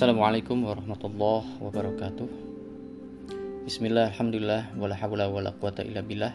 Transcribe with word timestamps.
Assalamualaikum 0.00 0.64
warahmatullahi 0.64 1.60
wabarakatuh. 1.60 2.24
Bismillah, 3.68 4.08
Alhamdulillah, 4.08 4.72
wala 4.80 4.96
hawla 4.96 5.28
wala 5.28 5.52
quwata 5.52 5.84
illa 5.84 6.00
billah. 6.00 6.32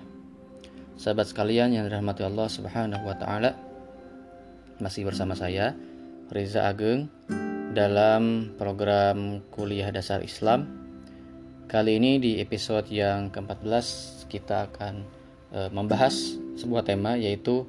Sahabat 1.02 1.34
sekalian 1.34 1.73
yang 1.73 1.89
dirahmati 1.89 2.21
Allah 2.21 2.45
subhanahu 2.45 3.02
wa 3.02 3.17
ta'ala 3.17 3.57
Masih 4.77 5.09
bersama 5.09 5.34
saya, 5.34 5.73
Reza 6.30 6.70
Ageng 6.70 7.09
Dalam 7.73 8.54
program 8.54 9.41
Kuliah 9.49 9.89
Dasar 9.89 10.21
Islam. 10.21 10.70
Kali 11.66 11.97
ini 11.97 12.21
di 12.21 12.38
episode 12.38 12.86
yang 12.93 13.34
ke-14 13.34 14.29
Kita 14.29 14.70
akan 14.70 14.93
e, 15.49 15.59
membahas 15.73 16.38
sebuah 16.54 16.85
tema 16.85 17.18
yaitu 17.18 17.66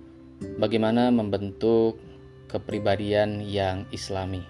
Bagaimana 0.61 1.09
membentuk 1.09 1.97
kepribadian 2.53 3.41
yang 3.49 3.89
islami 3.97 4.45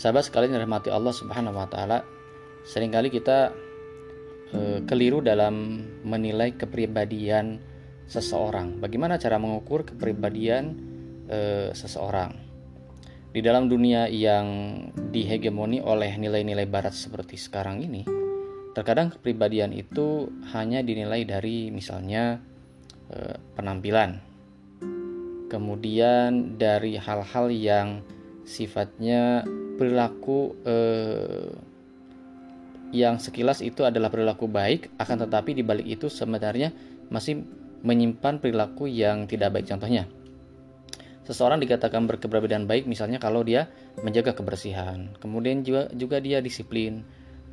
Sahabat 0.00 0.32
sekalian 0.32 0.56
dirahmati 0.56 0.88
Allah 0.88 1.12
Subhanahu 1.12 1.60
wa 1.60 1.68
taala, 1.68 2.00
sering 2.64 2.88
kali 2.88 3.12
kita 3.12 3.52
e, 4.48 4.80
keliru 4.88 5.20
dalam 5.20 5.84
menilai 6.08 6.56
kepribadian 6.56 7.60
seseorang. 8.08 8.80
Bagaimana 8.80 9.20
cara 9.20 9.36
mengukur 9.36 9.84
kepribadian 9.84 10.72
e, 11.28 11.68
seseorang? 11.76 12.32
Di 13.28 13.44
dalam 13.44 13.68
dunia 13.68 14.08
yang 14.08 14.48
dihegemoni 15.12 15.84
oleh 15.84 16.16
nilai-nilai 16.16 16.64
barat 16.64 16.96
seperti 16.96 17.36
sekarang 17.36 17.84
ini, 17.84 18.08
terkadang 18.72 19.12
kepribadian 19.12 19.76
itu 19.76 20.32
hanya 20.56 20.80
dinilai 20.80 21.28
dari 21.28 21.68
misalnya 21.68 22.40
e, 23.12 23.36
penampilan. 23.52 24.16
Kemudian 25.52 26.56
dari 26.56 26.96
hal-hal 26.96 27.52
yang 27.52 28.00
sifatnya 28.48 29.44
perilaku 29.80 30.60
eh, 30.68 31.48
yang 32.92 33.16
sekilas 33.16 33.64
itu 33.64 33.88
adalah 33.88 34.12
perilaku 34.12 34.44
baik, 34.44 34.92
akan 35.00 35.24
tetapi 35.24 35.56
di 35.56 35.64
balik 35.64 35.88
itu 35.88 36.12
sebenarnya 36.12 36.74
masih 37.08 37.40
menyimpan 37.80 38.44
perilaku 38.44 38.84
yang 38.90 39.24
tidak 39.24 39.56
baik. 39.56 39.72
Contohnya, 39.72 40.04
seseorang 41.24 41.62
dikatakan 41.64 42.04
berkepribadian 42.04 42.68
baik 42.68 42.84
misalnya 42.84 43.16
kalau 43.16 43.40
dia 43.40 43.72
menjaga 44.04 44.36
kebersihan, 44.36 45.16
kemudian 45.22 45.64
juga 45.64 45.88
juga 45.96 46.20
dia 46.20 46.44
disiplin, 46.44 47.06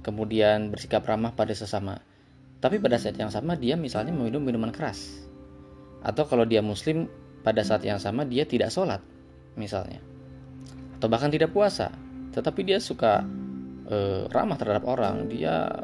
kemudian 0.04 0.74
bersikap 0.74 1.08
ramah 1.08 1.32
pada 1.32 1.56
sesama. 1.56 2.04
Tapi 2.58 2.82
pada 2.82 2.98
saat 2.98 3.16
yang 3.22 3.30
sama 3.30 3.54
dia 3.54 3.78
misalnya 3.78 4.12
meminum 4.12 4.42
minuman 4.42 4.74
keras. 4.74 5.24
Atau 6.02 6.26
kalau 6.26 6.44
dia 6.44 6.66
muslim 6.66 7.06
pada 7.46 7.62
saat 7.62 7.86
yang 7.86 8.02
sama 8.02 8.26
dia 8.26 8.50
tidak 8.50 8.74
sholat 8.74 9.00
misalnya. 9.54 10.02
Atau 10.98 11.06
bahkan 11.14 11.30
tidak 11.30 11.54
puasa 11.54 11.94
tetapi 12.38 12.62
dia 12.62 12.78
suka 12.78 13.26
e, 13.90 14.30
ramah 14.30 14.62
terhadap 14.62 14.86
orang, 14.86 15.26
dia 15.26 15.82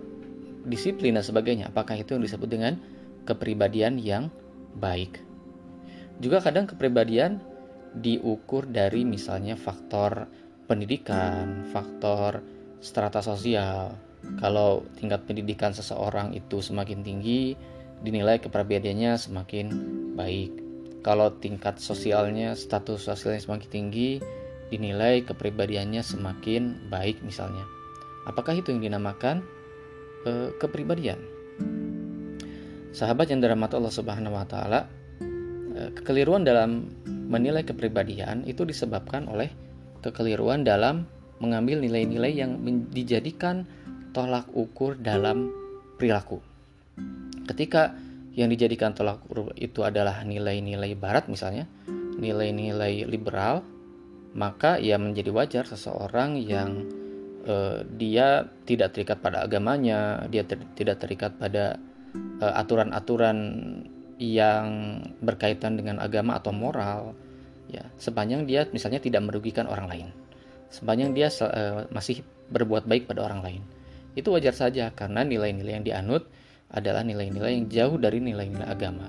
disiplin 0.70 1.18
dan 1.18 1.26
sebagainya. 1.26 1.74
Apakah 1.74 1.98
itu 1.98 2.14
yang 2.14 2.22
disebut 2.22 2.46
dengan 2.46 2.78
kepribadian 3.26 3.98
yang 3.98 4.30
baik? 4.78 5.18
Juga 6.22 6.46
kadang 6.46 6.70
kepribadian 6.70 7.42
diukur 7.98 8.70
dari 8.70 9.02
misalnya 9.02 9.58
faktor 9.58 10.30
pendidikan, 10.70 11.66
faktor 11.74 12.46
strata 12.86 13.26
sosial. 13.26 13.98
Kalau 14.40 14.86
tingkat 14.96 15.26
pendidikan 15.28 15.74
seseorang 15.76 16.32
itu 16.38 16.64
semakin 16.64 17.04
tinggi, 17.04 17.58
dinilai 18.06 18.40
kepribadiannya 18.40 19.20
semakin 19.20 19.68
baik. 20.16 20.52
Kalau 21.04 21.36
tingkat 21.36 21.84
sosialnya, 21.84 22.56
status 22.56 23.04
sosialnya 23.04 23.44
semakin 23.44 23.68
tinggi, 23.68 24.24
dinilai 24.74 25.22
kepribadiannya 25.22 26.02
semakin 26.02 26.90
baik 26.90 27.22
misalnya. 27.22 27.62
Apakah 28.26 28.58
itu 28.58 28.74
yang 28.74 28.82
dinamakan 28.82 29.46
e, 30.26 30.50
kepribadian? 30.58 31.22
Sahabat 32.90 33.30
yang 33.30 33.42
dirahmati 33.46 33.78
Allah 33.78 33.94
Subhanahu 33.94 34.34
wa 34.34 34.46
taala, 34.50 34.90
e, 35.78 35.94
kekeliruan 35.94 36.42
dalam 36.42 36.90
menilai 37.06 37.62
kepribadian 37.62 38.50
itu 38.50 38.66
disebabkan 38.66 39.30
oleh 39.30 39.54
kekeliruan 40.02 40.66
dalam 40.66 41.06
mengambil 41.38 41.84
nilai-nilai 41.84 42.34
yang 42.34 42.58
dijadikan 42.90 43.68
tolak 44.16 44.50
ukur 44.54 44.98
dalam 44.98 45.52
perilaku. 45.98 46.40
Ketika 47.44 47.94
yang 48.34 48.50
dijadikan 48.50 48.96
tolak 48.96 49.22
ukur 49.28 49.52
itu 49.60 49.84
adalah 49.84 50.24
nilai-nilai 50.24 50.96
barat 50.96 51.28
misalnya, 51.28 51.68
nilai-nilai 52.18 53.04
liberal, 53.10 53.66
maka 54.34 54.82
ya 54.82 54.98
menjadi 54.98 55.30
wajar 55.30 55.64
seseorang 55.70 56.42
yang 56.42 56.90
uh, 57.46 57.86
dia 57.86 58.50
tidak 58.66 58.98
terikat 58.98 59.22
pada 59.22 59.46
agamanya, 59.46 60.26
dia 60.30 60.42
ter 60.42 60.58
tidak 60.74 61.06
terikat 61.06 61.38
pada 61.38 61.78
eh, 62.42 62.54
aturan-aturan 62.54 63.38
uh, 63.38 64.22
yang 64.22 65.00
berkaitan 65.22 65.78
dengan 65.78 66.02
agama 66.02 66.38
atau 66.38 66.50
moral, 66.54 67.14
ya. 67.70 67.86
Sepanjang 68.02 68.50
dia 68.50 68.66
misalnya 68.74 69.02
tidak 69.02 69.22
merugikan 69.26 69.70
orang 69.70 69.86
lain, 69.86 70.08
sepanjang 70.74 71.14
dia 71.14 71.30
uh, 71.46 71.86
masih 71.94 72.26
berbuat 72.50 72.90
baik 72.90 73.06
pada 73.06 73.22
orang 73.26 73.42
lain, 73.46 73.62
itu 74.18 74.34
wajar 74.34 74.58
saja 74.58 74.90
karena 74.94 75.22
nilai-nilai 75.22 75.82
yang 75.82 75.86
dianut 75.86 76.26
adalah 76.74 77.06
nilai-nilai 77.06 77.54
yang 77.54 77.68
jauh 77.70 77.96
dari 78.02 78.18
nilai-nilai 78.18 78.66
agama, 78.66 79.06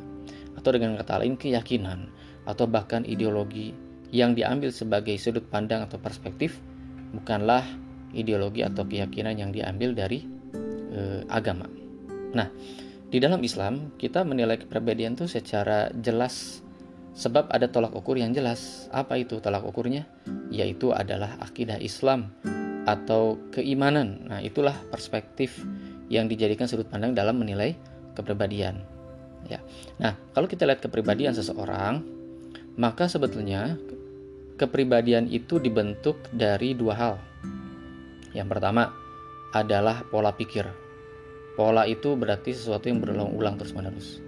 atau 0.52 0.68
dengan 0.68 1.00
kata 1.00 1.24
lain 1.24 1.40
keyakinan. 1.40 2.12
Atau 2.44 2.68
bahkan 2.68 3.08
ideologi 3.08 3.72
yang 4.14 4.38
diambil 4.38 4.70
sebagai 4.70 5.18
sudut 5.18 5.42
pandang 5.50 5.82
atau 5.82 5.98
perspektif 5.98 6.62
bukanlah 7.10 7.66
ideologi 8.14 8.62
atau 8.62 8.86
keyakinan 8.86 9.34
yang 9.34 9.50
diambil 9.50 9.90
dari 9.90 10.22
e, 10.94 11.26
agama. 11.26 11.66
Nah, 12.30 12.46
di 13.10 13.18
dalam 13.18 13.42
Islam 13.42 13.98
kita 13.98 14.22
menilai 14.22 14.62
kepribadian 14.62 15.18
itu 15.18 15.26
secara 15.26 15.90
jelas 15.98 16.62
sebab 17.18 17.50
ada 17.50 17.66
tolak 17.66 17.90
ukur 17.90 18.14
yang 18.14 18.30
jelas. 18.30 18.86
Apa 18.94 19.18
itu 19.18 19.42
tolak 19.42 19.66
ukurnya? 19.66 20.06
Yaitu 20.54 20.94
adalah 20.94 21.34
akidah 21.42 21.82
Islam 21.82 22.30
atau 22.86 23.38
keimanan. 23.50 24.30
Nah, 24.30 24.38
itulah 24.38 24.78
perspektif 24.94 25.58
yang 26.06 26.30
dijadikan 26.30 26.70
sudut 26.70 26.86
pandang 26.86 27.18
dalam 27.18 27.34
menilai 27.34 27.74
kepribadian. 28.14 28.78
Ya. 29.50 29.58
Nah, 29.98 30.14
kalau 30.30 30.46
kita 30.46 30.70
lihat 30.70 30.86
kepribadian 30.86 31.34
seseorang, 31.34 32.00
maka 32.74 33.06
sebetulnya 33.06 33.78
kepribadian 34.54 35.26
itu 35.30 35.58
dibentuk 35.58 36.18
dari 36.30 36.74
dua 36.78 36.94
hal. 36.94 37.14
Yang 38.34 38.48
pertama 38.50 38.90
adalah 39.54 40.02
pola 40.10 40.34
pikir. 40.34 40.66
Pola 41.54 41.86
itu 41.86 42.18
berarti 42.18 42.50
sesuatu 42.50 42.90
yang 42.90 42.98
berulang-ulang 42.98 43.54
terus-menerus. 43.58 44.18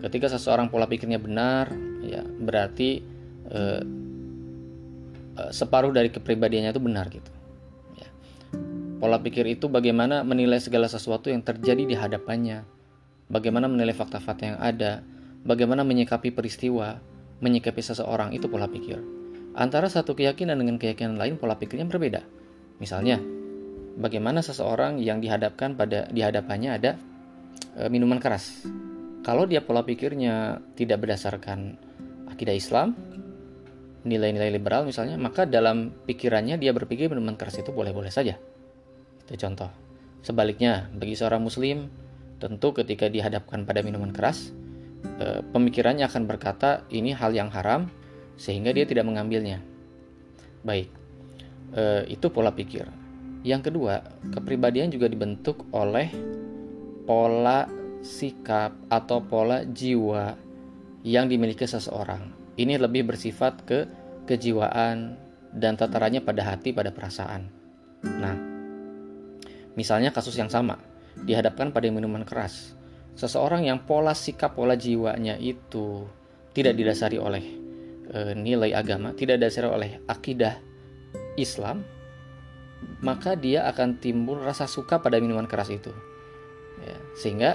Ketika 0.00 0.30
seseorang 0.30 0.70
pola 0.70 0.86
pikirnya 0.86 1.18
benar, 1.18 1.70
ya 2.02 2.22
berarti 2.22 3.02
eh, 3.50 3.82
eh, 5.34 5.50
separuh 5.50 5.90
dari 5.90 6.14
kepribadiannya 6.14 6.70
itu 6.70 6.82
benar 6.82 7.10
gitu. 7.10 7.30
Ya. 7.98 8.08
Pola 9.02 9.18
pikir 9.18 9.50
itu 9.50 9.66
bagaimana 9.66 10.22
menilai 10.22 10.62
segala 10.62 10.86
sesuatu 10.86 11.26
yang 11.26 11.42
terjadi 11.42 11.82
di 11.90 11.94
hadapannya, 11.98 12.62
bagaimana 13.26 13.66
menilai 13.66 13.94
fakta-fakta 13.94 14.54
yang 14.54 14.58
ada, 14.62 15.02
bagaimana 15.42 15.82
menyikapi 15.82 16.30
peristiwa, 16.30 17.02
menyikapi 17.42 17.82
seseorang 17.82 18.30
itu 18.30 18.46
pola 18.46 18.70
pikir 18.70 19.19
antara 19.60 19.92
satu 19.92 20.16
keyakinan 20.16 20.56
dengan 20.56 20.80
keyakinan 20.80 21.20
lain 21.20 21.36
pola 21.36 21.60
pikirnya 21.60 21.84
berbeda. 21.84 22.24
Misalnya, 22.80 23.20
bagaimana 24.00 24.40
seseorang 24.40 24.96
yang 24.96 25.20
dihadapkan 25.20 25.76
pada 25.76 26.08
di 26.08 26.24
hadapannya 26.24 26.70
ada 26.80 26.96
e, 27.76 27.92
minuman 27.92 28.16
keras. 28.16 28.64
Kalau 29.20 29.44
dia 29.44 29.60
pola 29.60 29.84
pikirnya 29.84 30.64
tidak 30.80 31.04
berdasarkan 31.04 31.76
akidah 32.32 32.56
Islam, 32.56 32.96
nilai-nilai 34.08 34.48
liberal 34.48 34.88
misalnya, 34.88 35.20
maka 35.20 35.44
dalam 35.44 35.92
pikirannya 36.08 36.56
dia 36.56 36.72
berpikir 36.72 37.12
minuman 37.12 37.36
keras 37.36 37.60
itu 37.60 37.68
boleh-boleh 37.68 38.08
saja. 38.08 38.40
Itu 39.28 39.36
contoh. 39.36 39.68
Sebaliknya, 40.24 40.88
bagi 40.96 41.12
seorang 41.12 41.44
muslim, 41.44 41.92
tentu 42.40 42.72
ketika 42.72 43.12
dihadapkan 43.12 43.68
pada 43.68 43.84
minuman 43.84 44.08
keras, 44.08 44.56
e, 45.20 45.44
pemikirannya 45.52 46.08
akan 46.08 46.24
berkata 46.24 46.88
ini 46.88 47.12
hal 47.12 47.36
yang 47.36 47.52
haram 47.52 47.99
sehingga 48.36 48.70
dia 48.74 48.84
tidak 48.84 49.06
mengambilnya. 49.06 49.62
Baik, 50.60 50.92
e, 51.74 52.10
itu 52.12 52.26
pola 52.28 52.52
pikir. 52.52 52.84
Yang 53.40 53.72
kedua, 53.72 54.04
kepribadian 54.36 54.92
juga 54.92 55.08
dibentuk 55.08 55.64
oleh 55.72 56.12
pola 57.08 57.64
sikap 58.04 58.76
atau 58.92 59.24
pola 59.24 59.64
jiwa 59.64 60.36
yang 61.04 61.28
dimiliki 61.28 61.64
seseorang. 61.64 62.36
Ini 62.60 62.76
lebih 62.76 63.08
bersifat 63.08 63.64
ke 63.64 63.78
kejiwaan 64.28 65.16
dan 65.56 65.80
tatarannya 65.80 66.20
pada 66.20 66.52
hati, 66.52 66.76
pada 66.76 66.92
perasaan. 66.92 67.48
Nah, 68.04 68.36
misalnya 69.74 70.12
kasus 70.12 70.36
yang 70.36 70.52
sama, 70.52 70.76
dihadapkan 71.24 71.72
pada 71.72 71.88
minuman 71.88 72.28
keras. 72.28 72.76
Seseorang 73.16 73.64
yang 73.64 73.84
pola 73.84 74.12
sikap, 74.12 74.56
pola 74.56 74.76
jiwanya 74.76 75.36
itu 75.40 76.04
tidak 76.52 76.76
didasari 76.76 77.16
oleh 77.20 77.59
e, 78.10 78.34
nilai 78.34 78.74
agama, 78.74 79.14
tidak 79.14 79.40
dasar 79.40 79.70
oleh 79.70 80.02
akidah 80.10 80.58
Islam, 81.38 81.86
maka 83.00 83.38
dia 83.38 83.64
akan 83.70 84.02
timbul 84.02 84.42
rasa 84.42 84.66
suka 84.66 84.98
pada 84.98 85.22
minuman 85.22 85.46
keras 85.46 85.70
itu. 85.70 85.94
Ya, 86.80 86.96
sehingga 87.16 87.50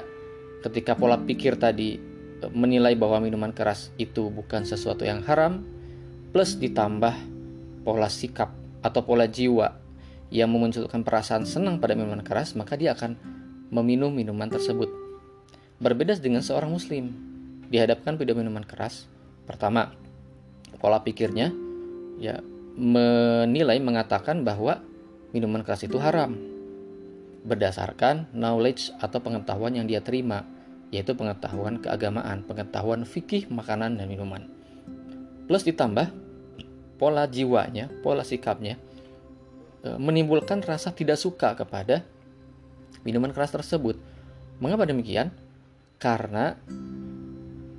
ketika 0.64 0.96
pola 0.98 1.20
pikir 1.20 1.60
tadi 1.60 2.00
e, 2.42 2.46
menilai 2.56 2.96
bahwa 2.96 3.20
minuman 3.22 3.52
keras 3.52 3.92
itu 4.00 4.32
bukan 4.32 4.64
sesuatu 4.64 5.04
yang 5.04 5.22
haram, 5.28 5.62
plus 6.32 6.56
ditambah 6.58 7.14
pola 7.86 8.10
sikap 8.10 8.56
atau 8.82 9.02
pola 9.06 9.28
jiwa 9.30 9.86
yang 10.34 10.50
memunculkan 10.50 11.06
perasaan 11.06 11.46
senang 11.46 11.78
pada 11.78 11.94
minuman 11.94 12.26
keras, 12.26 12.58
maka 12.58 12.76
dia 12.76 12.98
akan 12.98 13.16
meminum 13.70 14.10
minuman 14.14 14.50
tersebut. 14.50 14.90
Berbeda 15.78 16.18
dengan 16.18 16.42
seorang 16.42 16.72
muslim, 16.72 17.14
dihadapkan 17.70 18.18
pada 18.18 18.32
minuman 18.34 18.64
keras, 18.64 19.06
pertama, 19.44 19.94
pola 20.80 21.02
pikirnya 21.02 21.52
ya 22.20 22.40
menilai 22.76 23.80
mengatakan 23.80 24.44
bahwa 24.44 24.84
minuman 25.32 25.64
keras 25.64 25.88
itu 25.88 26.00
haram 26.00 26.36
berdasarkan 27.46 28.32
knowledge 28.34 28.92
atau 29.00 29.22
pengetahuan 29.22 29.78
yang 29.78 29.86
dia 29.86 30.02
terima 30.02 30.44
yaitu 30.94 31.18
pengetahuan 31.18 31.82
keagamaan, 31.82 32.46
pengetahuan 32.46 33.04
fikih 33.04 33.50
makanan 33.52 34.00
dan 34.00 34.08
minuman. 34.08 34.48
Plus 35.46 35.66
ditambah 35.66 36.10
pola 36.96 37.28
jiwanya, 37.28 37.92
pola 38.02 38.24
sikapnya 38.24 38.80
e, 39.84 39.90
menimbulkan 40.00 40.64
rasa 40.64 40.96
tidak 40.96 41.20
suka 41.20 41.54
kepada 41.54 42.02
minuman 43.04 43.30
keras 43.36 43.54
tersebut. 43.54 44.00
Mengapa 44.58 44.88
demikian? 44.88 45.30
Karena 46.00 46.56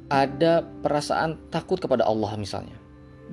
ada 0.06 0.62
perasaan 0.62 1.50
takut 1.50 1.80
kepada 1.80 2.06
Allah 2.06 2.36
misalnya. 2.38 2.85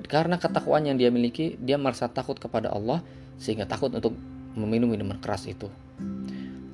Karena 0.09 0.41
ketakwaan 0.41 0.89
yang 0.89 0.97
dia 0.97 1.13
miliki, 1.13 1.55
dia 1.61 1.77
merasa 1.77 2.09
takut 2.09 2.37
kepada 2.37 2.73
Allah 2.73 3.05
sehingga 3.37 3.69
takut 3.69 3.93
untuk 3.93 4.17
meminum 4.57 4.89
minuman 4.89 5.17
keras 5.21 5.45
itu. 5.45 5.69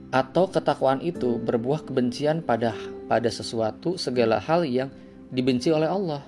Atau 0.10 0.50
ketakwaan 0.50 1.04
itu 1.06 1.38
berbuah 1.38 1.86
kebencian 1.86 2.42
pada 2.42 2.74
pada 3.06 3.30
sesuatu 3.30 3.98
segala 4.00 4.42
hal 4.42 4.66
yang 4.66 4.90
dibenci 5.30 5.70
oleh 5.70 5.90
Allah 5.90 6.26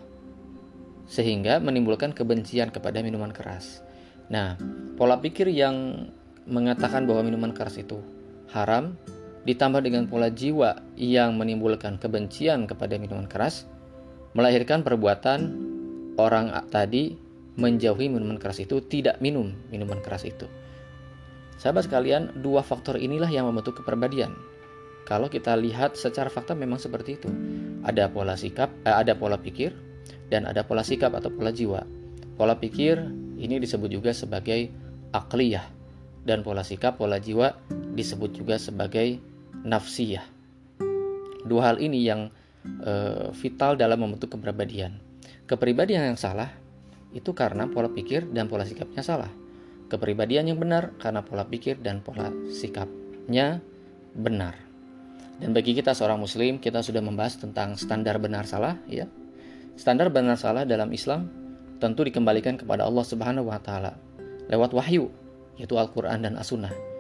sehingga 1.12 1.60
menimbulkan 1.60 2.16
kebencian 2.16 2.72
kepada 2.72 3.04
minuman 3.04 3.36
keras. 3.36 3.84
Nah, 4.32 4.56
pola 4.96 5.20
pikir 5.20 5.52
yang 5.52 6.08
mengatakan 6.48 7.04
bahwa 7.04 7.28
minuman 7.28 7.52
keras 7.52 7.76
itu 7.76 8.00
haram 8.54 8.96
ditambah 9.44 9.82
dengan 9.82 10.06
pola 10.08 10.30
jiwa 10.30 10.80
yang 10.96 11.36
menimbulkan 11.36 11.98
kebencian 11.98 12.70
kepada 12.70 12.96
minuman 12.96 13.26
keras, 13.26 13.66
melahirkan 14.38 14.86
perbuatan 14.86 15.71
orang 16.20 16.52
tadi 16.68 17.16
menjauhi 17.60 18.08
minuman 18.08 18.40
keras 18.40 18.64
itu, 18.64 18.80
tidak 18.84 19.20
minum 19.20 19.52
minuman 19.70 20.00
keras 20.00 20.24
itu. 20.24 20.48
Sahabat 21.62 21.86
sekalian, 21.86 22.42
dua 22.42 22.66
faktor 22.66 22.98
inilah 22.98 23.30
yang 23.30 23.46
membentuk 23.46 23.84
kepribadian. 23.84 24.34
Kalau 25.06 25.30
kita 25.30 25.54
lihat 25.60 25.94
secara 25.94 26.32
fakta 26.32 26.58
memang 26.58 26.82
seperti 26.82 27.22
itu. 27.22 27.30
Ada 27.86 28.10
pola 28.10 28.34
sikap, 28.34 28.74
eh, 28.86 28.94
ada 28.94 29.14
pola 29.14 29.38
pikir, 29.38 29.74
dan 30.32 30.48
ada 30.48 30.64
pola 30.64 30.82
sikap 30.82 31.12
atau 31.14 31.30
pola 31.30 31.52
jiwa. 31.52 31.84
Pola 32.40 32.58
pikir 32.58 32.98
ini 33.38 33.60
disebut 33.60 33.92
juga 33.92 34.16
sebagai 34.16 34.72
akliyah 35.12 35.68
dan 36.24 36.46
pola 36.46 36.64
sikap, 36.64 36.98
pola 36.98 37.20
jiwa 37.20 37.58
disebut 37.94 38.32
juga 38.38 38.56
sebagai 38.62 39.20
nafsiyah. 39.66 40.24
Dua 41.46 41.62
hal 41.74 41.82
ini 41.82 42.06
yang 42.06 42.30
e, 42.64 42.94
vital 43.34 43.76
dalam 43.76 44.06
membentuk 44.06 44.38
kepribadian. 44.38 45.11
Kepribadian 45.46 46.14
yang 46.14 46.20
salah 46.20 46.50
itu 47.12 47.36
karena 47.36 47.68
pola 47.68 47.92
pikir 47.92 48.30
dan 48.32 48.48
pola 48.48 48.64
sikapnya 48.64 49.04
salah. 49.04 49.32
Kepribadian 49.92 50.48
yang 50.48 50.60
benar 50.60 50.96
karena 50.98 51.22
pola 51.22 51.44
pikir 51.44 51.84
dan 51.84 52.00
pola 52.00 52.32
sikapnya 52.48 53.60
benar. 54.16 54.56
Dan 55.42 55.52
bagi 55.58 55.74
kita 55.74 55.92
seorang 55.92 56.22
muslim, 56.22 56.62
kita 56.62 56.86
sudah 56.86 57.02
membahas 57.02 57.42
tentang 57.42 57.76
standar 57.76 58.22
benar 58.22 58.48
salah 58.48 58.78
ya. 58.88 59.10
Standar 59.76 60.14
benar 60.14 60.38
salah 60.38 60.64
dalam 60.64 60.94
Islam 60.94 61.28
tentu 61.82 62.06
dikembalikan 62.06 62.62
kepada 62.62 62.86
Allah 62.86 63.04
Subhanahu 63.04 63.50
wa 63.50 63.58
taala 63.58 63.98
lewat 64.48 64.72
wahyu 64.72 65.10
yaitu 65.58 65.76
Al-Qur'an 65.76 66.24
dan 66.24 66.38
As-Sunnah. 66.38 66.92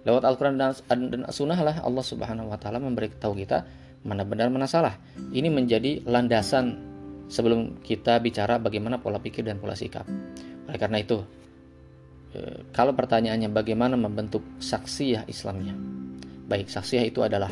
Lewat 0.00 0.24
Al-Quran 0.24 0.56
dan, 0.56 0.72
dan 0.88 1.20
Sunnah 1.28 1.60
lah 1.60 1.76
Allah 1.84 2.04
Subhanahu 2.04 2.48
Wa 2.48 2.56
Taala 2.56 2.80
memberitahu 2.80 3.36
kita 3.36 3.68
mana 4.00 4.24
benar 4.24 4.48
mana 4.48 4.64
salah. 4.64 4.96
Ini 5.28 5.52
menjadi 5.52 6.00
landasan 6.08 6.89
sebelum 7.30 7.78
kita 7.80 8.18
bicara 8.18 8.58
bagaimana 8.58 8.98
pola 8.98 9.22
pikir 9.22 9.46
dan 9.46 9.62
pola 9.62 9.78
sikap. 9.78 10.04
Oleh 10.66 10.78
karena 10.78 10.98
itu, 10.98 11.22
eh, 12.34 12.66
kalau 12.74 12.92
pertanyaannya 12.92 13.48
bagaimana 13.54 13.94
membentuk 13.94 14.42
saksiyah 14.58 15.30
Islamnya, 15.30 15.72
baik 16.50 16.66
saksiyah 16.66 17.06
itu 17.06 17.22
adalah 17.22 17.50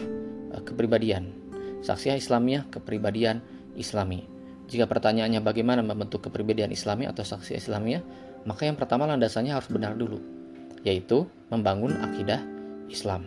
eh, 0.53 0.63
kepribadian. 0.67 1.31
Saksiyah 1.79 2.19
Islamnya 2.19 2.67
kepribadian 2.69 3.39
Islami. 3.79 4.27
Jika 4.69 4.85
pertanyaannya 4.85 5.41
bagaimana 5.41 5.81
membentuk 5.81 6.29
kepribadian 6.29 6.75
Islami 6.75 7.07
atau 7.07 7.23
saksiyah 7.23 7.63
Islamnya, 7.63 8.03
maka 8.45 8.67
yang 8.67 8.77
pertama 8.77 9.09
landasannya 9.09 9.55
harus 9.55 9.71
benar 9.71 9.97
dulu 9.97 10.39
yaitu 10.87 11.27
membangun 11.51 11.97
akidah 12.03 12.43
Islam. 12.91 13.27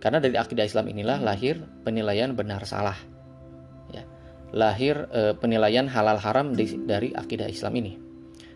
Karena 0.00 0.20
dari 0.20 0.36
akidah 0.36 0.68
Islam 0.68 0.92
inilah 0.92 1.18
lahir 1.22 1.56
penilaian 1.80 2.36
benar 2.36 2.68
salah. 2.68 2.96
Lahir 4.54 5.10
e, 5.10 5.34
penilaian 5.34 5.90
halal 5.90 6.22
haram 6.22 6.54
di, 6.54 6.78
dari 6.86 7.10
akidah 7.10 7.50
Islam 7.50 7.74
ini. 7.82 7.92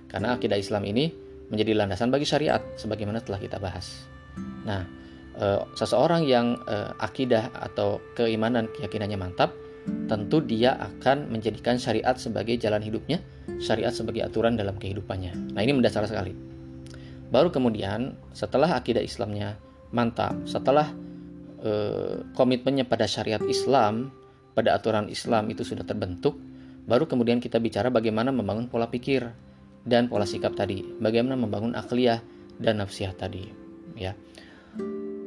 Karena 0.07 0.39
akidah 0.39 0.55
Islam 0.55 0.87
ini 0.87 1.11
menjadi 1.51 1.75
landasan 1.75 2.15
bagi 2.15 2.23
syariat 2.23 2.63
sebagaimana 2.79 3.19
telah 3.19 3.43
kita 3.43 3.59
bahas. 3.59 4.07
Nah, 4.63 4.87
e, 5.35 5.47
seseorang 5.75 6.23
yang 6.23 6.55
e, 6.71 6.95
akidah 7.03 7.51
atau 7.51 7.99
keimanan 8.15 8.71
keyakinannya 8.79 9.19
mantap, 9.19 9.51
tentu 10.07 10.39
dia 10.39 10.79
akan 10.79 11.35
menjadikan 11.35 11.83
syariat 11.83 12.15
sebagai 12.15 12.55
jalan 12.63 12.79
hidupnya, 12.79 13.19
syariat 13.59 13.91
sebagai 13.91 14.23
aturan 14.23 14.55
dalam 14.55 14.79
kehidupannya. 14.79 15.51
Nah, 15.59 15.61
ini 15.67 15.75
mendasar 15.75 16.07
sekali. 16.07 16.31
Baru 17.29 17.51
kemudian 17.51 18.15
setelah 18.33 18.79
akidah 18.79 19.03
Islamnya 19.03 19.59
mantap, 19.91 20.33
setelah 20.47 20.89
komitmennya 22.39 22.87
pada 22.87 23.11
syariat 23.11 23.43
Islam, 23.51 24.15
pada 24.59 24.75
aturan 24.75 25.07
Islam 25.07 25.47
itu 25.55 25.63
sudah 25.63 25.87
terbentuk, 25.87 26.35
baru 26.91 27.07
kemudian 27.07 27.39
kita 27.39 27.63
bicara 27.63 27.95
bagaimana 27.95 28.35
membangun 28.35 28.67
pola 28.67 28.91
pikir 28.91 29.31
dan 29.87 30.11
pola 30.11 30.27
sikap 30.27 30.59
tadi, 30.59 30.83
bagaimana 30.99 31.39
membangun 31.39 31.79
akliyah 31.79 32.19
dan 32.59 32.83
nafsiyah 32.83 33.15
tadi, 33.15 33.47
ya. 33.95 34.19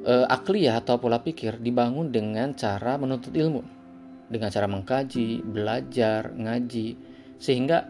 E, 0.03 0.13
akliyah 0.27 0.83
atau 0.83 0.99
pola 0.99 1.23
pikir 1.23 1.63
dibangun 1.63 2.11
dengan 2.11 2.51
cara 2.59 2.99
menuntut 2.99 3.31
ilmu, 3.31 3.63
dengan 4.27 4.51
cara 4.51 4.67
mengkaji, 4.67 5.39
belajar, 5.47 6.35
ngaji, 6.35 6.99
sehingga 7.39 7.87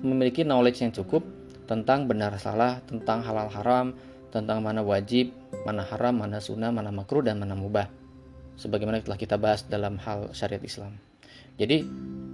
memiliki 0.00 0.48
knowledge 0.48 0.80
yang 0.80 0.96
cukup 0.96 1.20
tentang 1.68 2.08
benar 2.08 2.32
salah, 2.40 2.80
tentang 2.88 3.20
halal 3.20 3.52
haram, 3.52 3.92
tentang 4.32 4.64
mana 4.64 4.80
wajib, 4.80 5.28
mana 5.68 5.84
haram, 5.84 6.24
mana 6.24 6.40
sunnah, 6.40 6.72
mana 6.72 6.88
makruh, 6.88 7.20
dan 7.20 7.36
mana 7.36 7.52
mubah. 7.52 7.99
Sebagaimana 8.60 9.00
telah 9.00 9.16
kita 9.16 9.40
bahas 9.40 9.64
dalam 9.64 9.96
hal 10.04 10.36
syariat 10.36 10.60
Islam. 10.60 11.00
Jadi, 11.56 11.80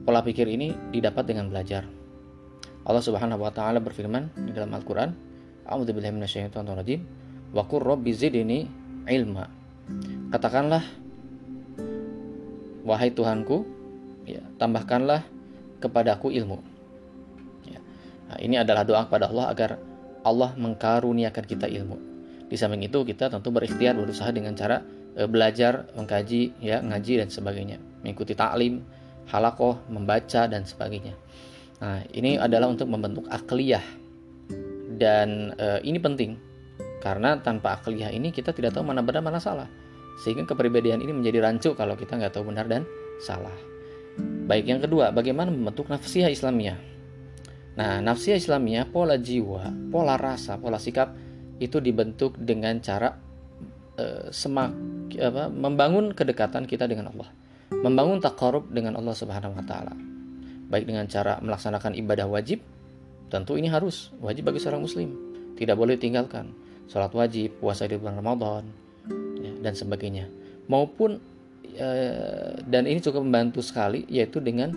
pola 0.02 0.26
pikir 0.26 0.50
ini 0.50 0.74
didapat 0.90 1.22
dengan 1.22 1.46
belajar. 1.46 1.86
Allah 2.86 3.02
Subhanahu 3.02 3.46
wa 3.46 3.54
taala 3.54 3.78
berfirman 3.78 4.34
di 4.46 4.50
dalam 4.50 4.74
Al-Qur'an, 4.74 5.14
qur 7.66 7.82
rabbi 7.82 8.10
zidni 8.10 8.66
ilma. 9.06 9.46
Katakanlah 10.34 10.82
wahai 12.82 13.10
Tuhanku, 13.14 13.62
ya, 14.26 14.42
tambahkanlah 14.58 15.22
kepadaku 15.78 16.34
ilmu. 16.34 16.58
Nah, 18.26 18.38
ini 18.42 18.58
adalah 18.58 18.82
doa 18.82 19.06
kepada 19.06 19.30
Allah 19.30 19.46
agar 19.54 19.70
Allah 20.26 20.50
mengkaruniakan 20.58 21.44
kita 21.46 21.70
ilmu. 21.70 21.96
Di 22.46 22.58
samping 22.58 22.82
itu 22.86 23.02
kita 23.06 23.30
tentu 23.30 23.54
berikhtiar 23.54 23.94
berusaha 23.94 24.30
dengan 24.34 24.54
cara 24.58 24.82
belajar, 25.24 25.88
mengkaji, 25.96 26.60
ya 26.60 26.84
ngaji 26.84 27.24
dan 27.24 27.28
sebagainya, 27.32 27.80
mengikuti 28.04 28.36
taklim, 28.36 28.84
halakoh, 29.32 29.80
membaca 29.88 30.44
dan 30.44 30.68
sebagainya. 30.68 31.16
Nah, 31.80 32.04
ini 32.12 32.36
adalah 32.36 32.68
untuk 32.68 32.88
membentuk 32.88 33.24
akliyah 33.28 33.84
dan 34.96 35.52
e, 35.56 35.84
ini 35.84 36.00
penting 36.00 36.40
karena 37.04 37.36
tanpa 37.40 37.76
akliyah 37.76 38.08
ini 38.12 38.32
kita 38.32 38.56
tidak 38.56 38.72
tahu 38.72 38.88
mana 38.88 39.04
benar 39.04 39.20
mana 39.20 39.36
salah 39.36 39.68
sehingga 40.24 40.48
kepribadian 40.48 41.04
ini 41.04 41.12
menjadi 41.12 41.44
rancu 41.44 41.76
kalau 41.76 41.92
kita 41.92 42.16
nggak 42.16 42.32
tahu 42.32 42.48
benar 42.48 42.64
dan 42.64 42.88
salah. 43.20 43.52
Baik 44.48 44.64
yang 44.64 44.80
kedua, 44.80 45.12
bagaimana 45.12 45.52
membentuk 45.52 45.92
nafsiyah 45.92 46.32
Islamiyah? 46.32 46.78
Nah, 47.76 48.00
nafsiyah 48.00 48.40
Islamiyah, 48.40 48.88
pola 48.88 49.20
jiwa, 49.20 49.68
pola 49.92 50.16
rasa, 50.16 50.56
pola 50.56 50.80
sikap 50.80 51.12
itu 51.60 51.76
dibentuk 51.84 52.40
dengan 52.40 52.80
cara 52.80 53.12
uh, 54.00 54.32
semak 54.32 54.72
apa, 55.14 55.46
membangun 55.48 56.10
kedekatan 56.10 56.66
kita 56.66 56.90
dengan 56.90 57.14
Allah, 57.14 57.28
membangun 57.70 58.18
takarub 58.18 58.66
dengan 58.70 58.98
Allah 58.98 59.14
Subhanahu 59.14 59.54
wa 59.54 59.64
taala. 59.64 59.94
Baik 60.66 60.90
dengan 60.90 61.06
cara 61.06 61.38
melaksanakan 61.38 61.94
ibadah 61.94 62.26
wajib, 62.26 62.58
tentu 63.30 63.54
ini 63.54 63.70
harus 63.70 64.10
wajib 64.18 64.50
bagi 64.50 64.58
seorang 64.58 64.82
muslim, 64.82 65.14
tidak 65.54 65.78
boleh 65.78 65.94
tinggalkan. 65.96 66.52
sholat 66.86 67.10
wajib, 67.18 67.50
puasa 67.58 67.90
di 67.90 67.98
bulan 67.98 68.22
Ramadan, 68.22 68.62
ya, 69.42 69.50
dan 69.58 69.74
sebagainya. 69.74 70.30
Maupun 70.70 71.18
eh, 71.74 72.62
dan 72.62 72.86
ini 72.86 73.02
cukup 73.02 73.26
membantu 73.26 73.58
sekali 73.58 74.06
yaitu 74.06 74.38
dengan 74.38 74.70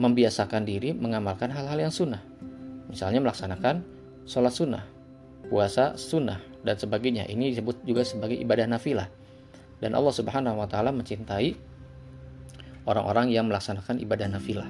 membiasakan 0.00 0.64
diri 0.64 0.96
mengamalkan 0.96 1.52
hal-hal 1.52 1.76
yang 1.76 1.92
sunnah. 1.92 2.24
Misalnya 2.88 3.20
melaksanakan 3.20 3.84
sholat 4.24 4.56
sunnah, 4.56 4.84
puasa 5.52 6.00
sunnah, 6.00 6.40
dan 6.64 6.76
sebagainya. 6.76 7.28
Ini 7.28 7.56
disebut 7.56 7.84
juga 7.84 8.04
sebagai 8.04 8.36
ibadah 8.36 8.68
nafilah. 8.68 9.08
Dan 9.80 9.96
Allah 9.96 10.12
Subhanahu 10.12 10.60
wa 10.60 10.68
taala 10.68 10.92
mencintai 10.92 11.56
orang-orang 12.84 13.32
yang 13.32 13.48
melaksanakan 13.48 13.96
ibadah 14.00 14.28
nafilah. 14.28 14.68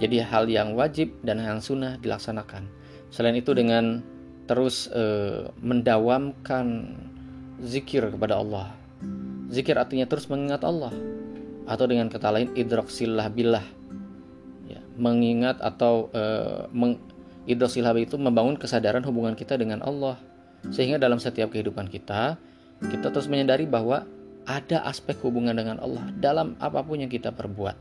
Jadi 0.00 0.20
hal 0.24 0.48
yang 0.48 0.72
wajib 0.76 1.12
dan 1.20 1.40
yang 1.40 1.60
sunnah 1.60 2.00
dilaksanakan. 2.00 2.68
Selain 3.12 3.36
itu 3.36 3.52
dengan 3.52 4.00
terus 4.48 4.88
e, 4.92 5.04
mendawamkan 5.60 6.96
zikir 7.60 8.08
kepada 8.12 8.40
Allah. 8.40 8.72
Zikir 9.52 9.76
artinya 9.76 10.08
terus 10.08 10.28
mengingat 10.32 10.64
Allah. 10.64 10.92
Atau 11.68 11.88
dengan 11.88 12.08
kata 12.08 12.32
lain 12.32 12.48
idraksillah 12.56 13.28
billah. 13.32 13.64
Ya, 14.68 14.80
mengingat 14.96 15.60
atau 15.60 16.08
e, 16.12 16.22
meng, 16.72 17.00
itu 17.46 18.16
membangun 18.16 18.56
kesadaran 18.58 19.04
hubungan 19.04 19.36
kita 19.38 19.60
dengan 19.60 19.84
Allah 19.84 20.18
sehingga 20.74 20.98
dalam 20.98 21.22
setiap 21.22 21.54
kehidupan 21.54 21.86
kita, 21.86 22.38
kita 22.84 23.08
terus 23.08 23.28
menyadari 23.30 23.64
bahwa 23.64 24.04
ada 24.46 24.84
aspek 24.86 25.18
hubungan 25.24 25.56
dengan 25.56 25.82
Allah 25.82 26.06
dalam 26.16 26.54
apa 26.62 26.84
pun 26.84 27.02
yang 27.02 27.10
kita 27.10 27.34
perbuat. 27.34 27.76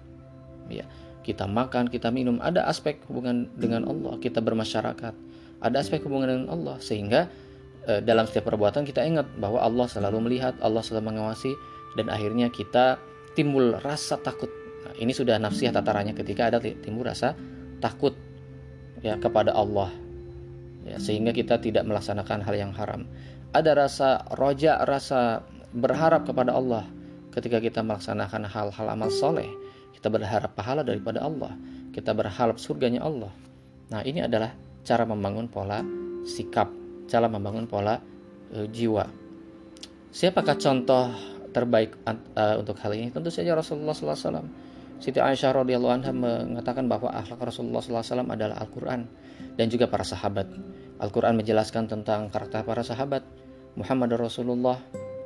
Ya, 0.71 0.89
kita 1.21 1.45
makan, 1.45 1.93
kita 1.93 2.09
minum, 2.09 2.41
ada 2.41 2.65
aspek 2.65 2.97
hubungan 3.05 3.45
dengan 3.53 3.85
Allah. 3.85 4.17
Kita 4.17 4.41
bermasyarakat, 4.41 5.13
ada 5.61 5.75
aspek 5.77 6.01
hubungan 6.07 6.27
dengan 6.31 6.47
Allah. 6.49 6.81
Sehingga 6.81 7.29
eh, 7.85 8.01
dalam 8.01 8.25
setiap 8.25 8.49
perbuatan 8.49 8.81
kita 8.81 9.05
ingat 9.05 9.29
bahwa 9.37 9.61
Allah 9.61 9.85
selalu 9.85 10.25
melihat, 10.25 10.57
Allah 10.63 10.81
selalu 10.81 11.13
mengawasi, 11.13 11.53
dan 12.01 12.09
akhirnya 12.09 12.49
kita 12.49 12.97
timbul 13.37 13.77
rasa 13.83 14.17
takut. 14.17 14.49
Nah, 14.89 14.93
ini 14.97 15.13
sudah 15.13 15.37
nafsiyah 15.37 15.75
tatarannya 15.75 16.17
ketika 16.17 16.49
ada 16.49 16.57
timbul 16.57 17.05
rasa 17.05 17.37
takut 17.77 18.17
ya 19.05 19.19
kepada 19.21 19.53
Allah 19.53 19.91
ya, 20.86 21.01
sehingga 21.01 21.34
kita 21.34 21.58
tidak 21.60 21.84
melaksanakan 21.84 22.46
hal 22.46 22.56
yang 22.56 22.72
haram. 22.77 23.10
Ada 23.51 23.74
rasa 23.74 24.10
roja, 24.38 24.86
rasa 24.86 25.42
berharap 25.74 26.24
kepada 26.30 26.56
Allah 26.56 26.86
ketika 27.34 27.60
kita 27.60 27.84
melaksanakan 27.84 28.48
hal-hal 28.48 28.88
amal 28.88 29.12
soleh. 29.12 29.50
Kita 29.92 30.08
berharap 30.08 30.54
pahala 30.54 30.86
daripada 30.86 31.25
Allah. 31.25 31.51
Kita 31.92 32.13
berharap 32.13 32.62
surganya 32.62 33.04
Allah. 33.04 33.34
Nah 33.89 34.06
ini 34.06 34.24
adalah 34.24 34.54
cara 34.86 35.04
membangun 35.08 35.50
pola 35.50 35.82
sikap, 36.27 36.70
cara 37.10 37.25
membangun 37.25 37.65
pola 37.65 37.98
e, 38.54 38.70
jiwa. 38.70 39.08
Siapakah 40.15 40.56
contoh 40.56 41.12
terbaik 41.51 41.96
uh, 42.08 42.56
untuk 42.56 42.80
hal 42.80 42.96
ini? 42.96 43.12
Tentu 43.12 43.27
saja 43.27 43.51
Rasulullah 43.51 43.92
SAW. 43.92 44.48
Siti 45.04 45.20
Aisyah 45.20 45.51
radhiyallahu 45.51 45.92
anha 45.92 46.12
mengatakan 46.15 46.88
bahwa 46.88 47.12
akhlak 47.12 47.51
Rasulullah 47.51 47.84
SAW 47.84 48.32
adalah 48.32 48.63
Al-Quran 48.63 49.12
dan 49.55 49.67
juga 49.71 49.88
para 49.88 50.03
sahabat. 50.03 50.47
Al-Quran 51.00 51.35
menjelaskan 51.35 51.91
tentang 51.91 52.31
karakter 52.31 52.63
para 52.63 52.83
sahabat. 52.83 53.24
Muhammad 53.75 54.15
Rasulullah 54.15 54.79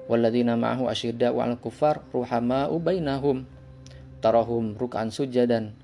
walladzina 0.09 0.57
ma'ahu 0.57 0.89
asyidda 0.89 1.29
wa 1.29 1.45
al-kufar 1.45 2.01
ruhama'u 2.09 2.81
bainahum 2.81 3.45
tarahum 4.25 4.73
ruk'an 4.73 5.13
sujadan 5.13 5.77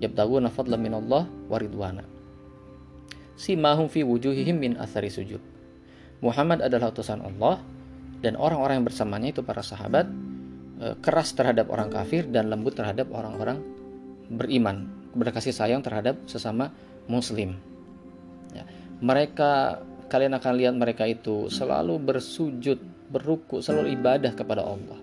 yabtaguna 0.00 0.48
fadlan 0.48 0.80
minallah 0.80 1.28
wa 1.28 1.56
ridwana 1.60 2.08
simahum 3.36 3.92
fi 3.92 4.00
wujuhihim 4.00 4.56
min 4.56 4.72
athari 4.80 5.12
sujud 5.12 5.44
Muhammad 6.24 6.64
adalah 6.64 6.88
utusan 6.88 7.20
Allah 7.20 7.60
dan 8.24 8.36
orang-orang 8.40 8.80
yang 8.80 8.86
bersamanya 8.88 9.28
itu 9.32 9.44
para 9.44 9.60
sahabat 9.60 10.08
e, 10.80 10.96
keras 11.04 11.32
terhadap 11.36 11.68
orang 11.68 11.92
kafir 11.92 12.28
dan 12.28 12.48
lembut 12.48 12.76
terhadap 12.76 13.12
orang-orang 13.12 13.60
beriman 14.32 14.88
berkasih 15.12 15.52
sayang 15.52 15.84
terhadap 15.84 16.16
sesama 16.24 16.72
muslim 17.10 17.58
Ya. 18.54 18.64
Mereka 19.00 19.52
kalian 20.10 20.34
akan 20.36 20.52
lihat 20.58 20.74
mereka 20.74 21.06
itu 21.06 21.46
selalu 21.48 22.02
bersujud, 22.02 22.78
berruku, 23.10 23.62
selalu 23.62 23.94
ibadah 23.94 24.34
kepada 24.34 24.66
Allah. 24.66 24.98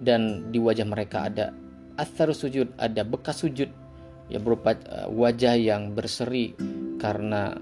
Dan 0.00 0.48
di 0.48 0.56
wajah 0.56 0.88
mereka 0.88 1.28
ada 1.28 1.52
athar 2.00 2.32
sujud, 2.32 2.72
ada 2.80 3.04
bekas 3.04 3.44
sujud 3.44 3.68
ya 4.30 4.38
berupa 4.40 4.72
uh, 4.72 5.10
wajah 5.12 5.58
yang 5.58 5.92
berseri 5.92 6.56
karena 6.96 7.52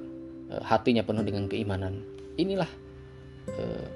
uh, 0.52 0.62
hatinya 0.62 1.02
penuh 1.02 1.26
dengan 1.26 1.50
keimanan. 1.50 2.06
Inilah 2.38 2.70
uh, 3.50 3.86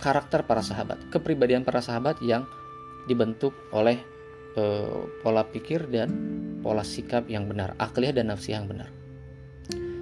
karakter 0.00 0.48
para 0.48 0.64
sahabat, 0.64 1.12
kepribadian 1.12 1.68
para 1.68 1.84
sahabat 1.84 2.16
yang 2.24 2.48
dibentuk 3.04 3.52
oleh 3.76 4.00
uh, 4.56 5.06
pola 5.20 5.46
pikir 5.46 5.86
dan 5.90 6.08
pola 6.60 6.82
sikap 6.84 7.26
yang 7.26 7.46
benar, 7.46 7.74
akliyah 7.76 8.14
dan 8.16 8.32
nafsi 8.32 8.54
yang 8.54 8.68
benar. 8.68 8.90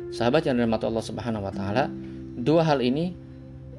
Sahabat 0.09 0.49
yang 0.49 0.57
dirahmati 0.57 0.89
Allah 0.89 1.05
Subhanahu 1.05 1.45
wa 1.45 1.53
taala, 1.53 1.93
dua 2.41 2.65
hal 2.65 2.81
ini 2.81 3.13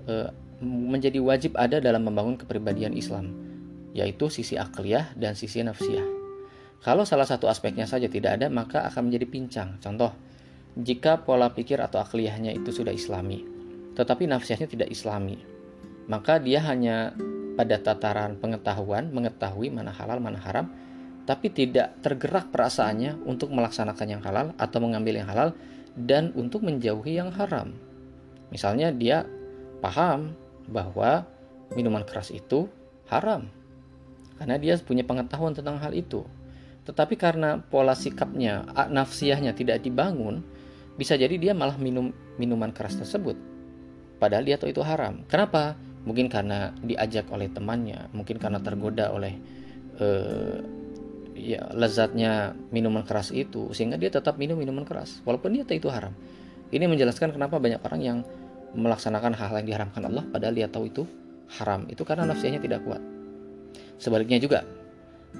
e, 0.06 0.30
menjadi 0.62 1.18
wajib 1.18 1.58
ada 1.58 1.82
dalam 1.82 2.06
membangun 2.06 2.38
kepribadian 2.38 2.94
Islam, 2.94 3.34
yaitu 3.98 4.30
sisi 4.30 4.54
akliyah 4.54 5.18
dan 5.18 5.34
sisi 5.34 5.66
nafsiyah. 5.66 6.06
Kalau 6.86 7.04
salah 7.04 7.26
satu 7.26 7.50
aspeknya 7.50 7.90
saja 7.90 8.08
tidak 8.08 8.40
ada, 8.40 8.48
maka 8.48 8.86
akan 8.88 9.10
menjadi 9.10 9.26
pincang. 9.26 9.70
Contoh, 9.82 10.14
jika 10.78 11.26
pola 11.26 11.52
pikir 11.52 11.82
atau 11.82 12.00
akliyahnya 12.00 12.54
itu 12.56 12.70
sudah 12.72 12.94
islami, 12.94 13.44
tetapi 13.98 14.30
nafsiyahnya 14.30 14.70
tidak 14.70 14.90
islami, 14.94 15.42
maka 16.08 16.38
dia 16.38 16.62
hanya 16.62 17.18
pada 17.56 17.80
tataran 17.80 18.38
pengetahuan, 18.38 19.10
mengetahui 19.14 19.72
mana 19.74 19.94
halal, 19.94 20.20
mana 20.22 20.38
haram, 20.42 20.70
tapi 21.30 21.54
tidak 21.54 21.98
tergerak 22.02 22.50
perasaannya 22.50 23.22
untuk 23.26 23.54
melaksanakan 23.54 24.08
yang 24.10 24.22
halal 24.26 24.54
atau 24.58 24.78
mengambil 24.82 25.22
yang 25.22 25.30
halal 25.30 25.54
dan 25.94 26.34
untuk 26.34 26.66
menjauhi 26.66 27.22
yang 27.22 27.30
haram. 27.34 27.74
Misalnya 28.50 28.90
dia 28.90 29.26
paham 29.80 30.34
bahwa 30.70 31.26
minuman 31.78 32.02
keras 32.02 32.34
itu 32.34 32.66
haram 33.10 33.46
karena 34.40 34.56
dia 34.56 34.80
punya 34.80 35.04
pengetahuan 35.04 35.52
tentang 35.52 35.78
hal 35.84 35.92
itu. 35.92 36.24
Tetapi 36.88 37.20
karena 37.20 37.60
pola 37.60 37.94
sikapnya, 37.94 38.66
nafsiyahnya 38.90 39.54
tidak 39.54 39.84
dibangun, 39.84 40.42
bisa 40.96 41.20
jadi 41.20 41.36
dia 41.36 41.54
malah 41.54 41.76
minum 41.76 42.10
minuman 42.40 42.72
keras 42.72 42.98
tersebut. 42.98 43.36
Padahal 44.18 44.48
dia 44.48 44.56
tahu 44.56 44.72
itu 44.72 44.82
haram. 44.82 45.22
Kenapa? 45.28 45.76
Mungkin 46.08 46.32
karena 46.32 46.72
diajak 46.80 47.28
oleh 47.30 47.52
temannya, 47.52 48.08
mungkin 48.16 48.40
karena 48.40 48.64
tergoda 48.64 49.12
oleh 49.12 49.36
eh, 50.00 50.58
ya 51.40 51.72
lezatnya 51.72 52.52
minuman 52.76 53.08
keras 53.08 53.32
itu 53.32 53.72
sehingga 53.72 53.96
dia 53.96 54.12
tetap 54.12 54.36
minum 54.36 54.60
minuman 54.60 54.84
keras 54.84 55.24
walaupun 55.24 55.56
dia 55.56 55.64
tahu 55.64 55.80
itu 55.80 55.90
haram. 55.92 56.12
Ini 56.70 56.86
menjelaskan 56.86 57.34
kenapa 57.34 57.58
banyak 57.58 57.82
orang 57.82 58.02
yang 58.04 58.18
melaksanakan 58.78 59.34
hal 59.34 59.58
yang 59.64 59.68
diharamkan 59.68 60.06
Allah 60.06 60.24
padahal 60.30 60.54
dia 60.54 60.70
tahu 60.70 60.92
itu 60.92 61.04
haram. 61.58 61.90
Itu 61.90 62.06
karena 62.06 62.30
nafsianya 62.30 62.62
tidak 62.62 62.86
kuat. 62.86 63.02
Sebaliknya 63.98 64.38
juga, 64.38 64.62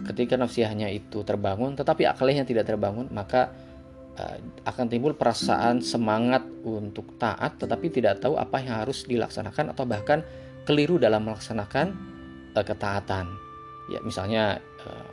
ketika 0.10 0.36
nafsiahnya 0.36 0.90
itu 0.90 1.22
terbangun 1.22 1.78
tetapi 1.78 2.10
akalnya 2.10 2.44
tidak 2.44 2.66
terbangun, 2.66 3.08
maka 3.14 3.54
uh, 4.18 4.38
akan 4.66 4.86
timbul 4.90 5.14
perasaan 5.14 5.86
semangat 5.86 6.42
untuk 6.66 7.16
taat 7.22 7.62
tetapi 7.62 7.94
tidak 7.94 8.20
tahu 8.20 8.36
apa 8.36 8.58
yang 8.60 8.82
harus 8.82 9.06
dilaksanakan 9.06 9.78
atau 9.78 9.86
bahkan 9.86 10.26
keliru 10.64 10.98
dalam 10.98 11.28
melaksanakan 11.28 11.88
uh, 12.56 12.66
ketaatan. 12.66 13.26
Ya, 13.90 14.00
misalnya 14.06 14.62
uh, 14.86 15.12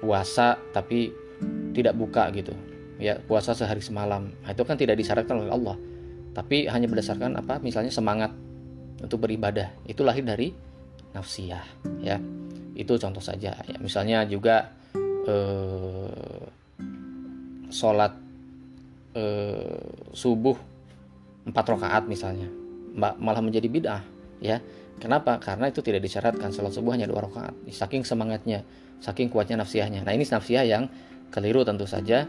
puasa 0.00 0.56
tapi 0.72 1.12
tidak 1.76 1.94
buka 1.96 2.28
gitu. 2.32 2.52
Ya 3.00 3.16
puasa 3.16 3.56
sehari 3.56 3.80
semalam. 3.80 4.28
Nah, 4.44 4.50
itu 4.52 4.62
kan 4.64 4.76
tidak 4.76 5.00
disyaratkan 5.00 5.40
oleh 5.40 5.52
Allah. 5.52 5.76
Tapi 6.36 6.68
hanya 6.68 6.86
berdasarkan 6.86 7.36
apa? 7.40 7.58
Misalnya 7.58 7.92
semangat 7.92 8.32
untuk 9.00 9.24
beribadah. 9.24 9.72
Itu 9.88 10.04
lahir 10.04 10.22
dari 10.24 10.52
nafsiyah 11.16 11.64
ya. 12.04 12.20
Itu 12.76 13.00
contoh 13.00 13.24
saja. 13.24 13.56
Ya 13.56 13.76
misalnya 13.80 14.28
juga 14.28 14.68
eh, 15.00 16.44
sholat 17.72 18.12
eh, 19.16 19.84
subuh 20.12 20.56
empat 21.48 21.64
rakaat 21.72 22.04
misalnya. 22.04 22.46
Malah 22.94 23.40
menjadi 23.40 23.68
bid'ah 23.70 24.02
ya 24.40 24.58
kenapa 24.98 25.36
karena 25.40 25.68
itu 25.68 25.84
tidak 25.84 26.04
disyaratkan 26.04 26.52
sholat 26.52 26.72
subuh 26.72 26.96
hanya 26.96 27.06
dua 27.06 27.28
rakaat 27.28 27.54
saking 27.70 28.02
semangatnya 28.04 28.64
saking 29.00 29.32
kuatnya 29.32 29.64
nafsiyahnya. 29.64 30.04
Nah 30.04 30.12
ini 30.12 30.28
nafsiyah 30.28 30.64
yang 30.68 30.84
keliru 31.32 31.64
tentu 31.64 31.88
saja 31.88 32.28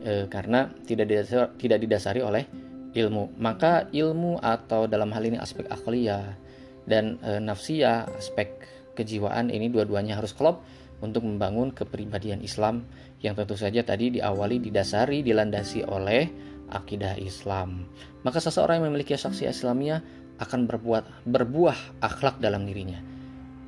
e, 0.00 0.30
karena 0.30 0.70
tidak 0.86 1.10
didasari, 1.10 1.50
tidak 1.58 1.78
didasari 1.82 2.20
oleh 2.22 2.46
ilmu. 2.94 3.36
Maka 3.42 3.90
ilmu 3.90 4.38
atau 4.38 4.86
dalam 4.86 5.10
hal 5.10 5.26
ini 5.26 5.36
aspek 5.36 5.66
akliyah 5.68 6.38
dan 6.86 7.18
e, 7.20 7.42
nafsiyah, 7.42 8.08
aspek 8.16 8.54
kejiwaan 8.94 9.50
ini 9.50 9.68
dua-duanya 9.68 10.16
harus 10.16 10.32
klop 10.32 10.62
untuk 11.02 11.26
membangun 11.26 11.74
kepribadian 11.74 12.38
Islam 12.46 12.86
yang 13.18 13.34
tentu 13.34 13.58
saja 13.58 13.82
tadi 13.82 14.14
diawali 14.14 14.62
didasari 14.62 15.26
dilandasi 15.26 15.82
oleh 15.82 16.30
akidah 16.70 17.18
Islam. 17.18 17.90
Maka 18.22 18.38
seseorang 18.38 18.78
yang 18.78 18.94
memiliki 18.94 19.18
saksi 19.18 19.50
Islamiyah 19.50 20.21
akan 20.40 20.60
berbuat 20.68 21.26
berbuah 21.28 22.00
akhlak 22.00 22.40
dalam 22.40 22.64
dirinya. 22.64 23.00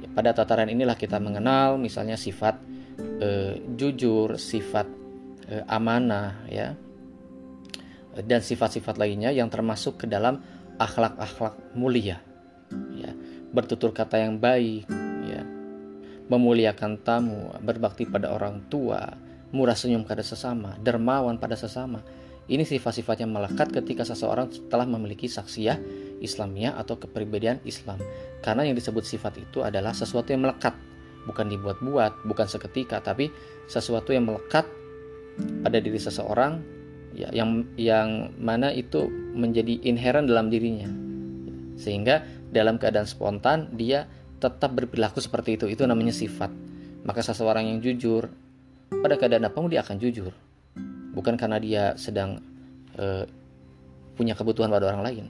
Ya, 0.01 0.09
pada 0.13 0.33
tataran 0.37 0.69
inilah 0.69 0.97
kita 0.97 1.21
mengenal 1.21 1.77
misalnya 1.77 2.17
sifat 2.17 2.59
eh, 3.21 3.61
jujur, 3.77 4.37
sifat 4.37 4.87
eh, 5.51 5.65
amanah 5.67 6.47
ya. 6.49 6.77
Dan 8.15 8.47
sifat-sifat 8.47 8.95
lainnya 8.95 9.35
yang 9.35 9.51
termasuk 9.51 9.99
ke 9.99 10.07
dalam 10.07 10.39
akhlak-akhlak 10.79 11.75
mulia. 11.75 12.23
Ya, 12.95 13.11
bertutur 13.51 13.91
kata 13.91 14.23
yang 14.23 14.39
baik, 14.39 14.87
ya. 15.27 15.43
Memuliakan 16.31 17.03
tamu, 17.03 17.51
berbakti 17.59 18.07
pada 18.07 18.31
orang 18.31 18.71
tua, 18.71 19.19
murah 19.51 19.75
senyum 19.75 20.07
pada 20.07 20.23
sesama, 20.23 20.79
dermawan 20.79 21.43
pada 21.43 21.59
sesama 21.59 22.07
ini 22.45 22.69
sifat-sifat 22.69 23.25
yang 23.25 23.33
melekat 23.33 23.73
ketika 23.73 24.05
seseorang 24.05 24.53
telah 24.69 24.85
memiliki 24.85 25.25
saksiyah 25.25 25.81
Islamiyah 26.25 26.81
atau 26.81 26.97
kepribadian 26.97 27.61
Islam. 27.69 28.01
Karena 28.41 28.65
yang 28.65 28.77
disebut 28.77 29.05
sifat 29.05 29.37
itu 29.41 29.61
adalah 29.61 29.93
sesuatu 29.93 30.33
yang 30.33 30.49
melekat, 30.49 30.73
bukan 31.29 31.53
dibuat-buat, 31.53 32.25
bukan 32.25 32.47
seketika, 32.49 33.05
tapi 33.05 33.29
sesuatu 33.69 34.11
yang 34.17 34.29
melekat 34.29 34.65
pada 35.65 35.79
diri 35.81 36.01
seseorang 36.01 36.61
ya, 37.13 37.29
yang 37.33 37.69
yang 37.77 38.33
mana 38.41 38.73
itu 38.73 39.09
menjadi 39.37 39.85
inherent 39.85 40.27
dalam 40.27 40.49
dirinya. 40.49 40.89
Sehingga 41.77 42.25
dalam 42.51 42.81
keadaan 42.81 43.07
spontan 43.07 43.73
dia 43.77 44.09
tetap 44.41 44.73
berperilaku 44.73 45.21
seperti 45.21 45.61
itu. 45.61 45.67
Itu 45.69 45.85
namanya 45.85 46.13
sifat. 46.17 46.49
Maka 47.05 47.21
seseorang 47.21 47.69
yang 47.69 47.79
jujur 47.85 48.33
pada 48.89 49.21
keadaan 49.21 49.45
apa 49.45 49.57
pun 49.57 49.69
dia 49.69 49.85
akan 49.85 50.01
jujur 50.01 50.33
bukan 51.15 51.39
karena 51.39 51.63
dia 51.63 51.85
sedang 51.95 52.43
uh, 52.99 53.25
punya 54.19 54.35
kebutuhan 54.35 54.69
pada 54.69 54.91
orang 54.91 55.03
lain. 55.07 55.25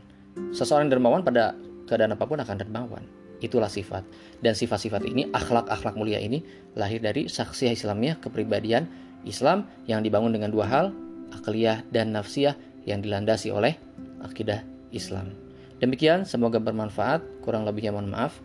Seseorang 0.54 0.90
dermawan 0.90 1.22
pada 1.22 1.54
keadaan 1.86 2.14
apa 2.14 2.24
pun 2.26 2.40
akan 2.40 2.56
dermawan. 2.58 3.04
Itulah 3.42 3.68
sifat. 3.68 4.06
Dan 4.40 4.56
sifat-sifat 4.56 5.04
ini, 5.04 5.28
akhlak-akhlak 5.34 5.98
mulia 5.98 6.16
ini 6.22 6.40
lahir 6.78 7.02
dari 7.02 7.28
saksi 7.28 7.74
Islamiyah, 7.74 8.22
kepribadian 8.22 8.88
Islam 9.28 9.68
yang 9.84 10.00
dibangun 10.00 10.32
dengan 10.32 10.48
dua 10.54 10.64
hal, 10.68 10.86
akliyah 11.34 11.84
dan 11.92 12.14
nafsiyah 12.16 12.56
yang 12.88 13.04
dilandasi 13.04 13.52
oleh 13.52 13.76
akidah 14.24 14.64
Islam. 14.94 15.34
Demikian, 15.82 16.24
semoga 16.24 16.56
bermanfaat. 16.62 17.44
Kurang 17.44 17.68
lebihnya 17.68 17.92
mohon 17.92 18.08
maaf. 18.08 18.40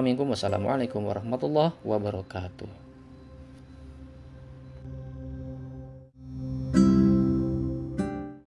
Minkum. 0.00 0.32
Wassalamualaikum 0.32 1.04
warahmatullahi 1.04 1.76
wabarakatuh. 1.84 2.89